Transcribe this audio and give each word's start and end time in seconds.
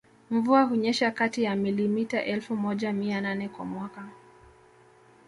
Mvua 0.31 0.63
hunyesha 0.63 1.11
kati 1.11 1.43
ya 1.43 1.55
milimita 1.55 2.25
elfu 2.25 2.55
moja 2.55 2.93
mia 2.93 3.21
nane 3.21 3.49
kwa 3.49 3.65
mwaka 3.65 4.07